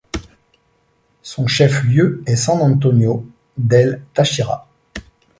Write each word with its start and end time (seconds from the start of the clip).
Son 1.21 1.45
chef-lieu 1.45 2.23
est 2.25 2.35
San 2.35 2.59
Antonio 2.59 3.23
del 3.59 4.01
Táchira. 4.15 4.67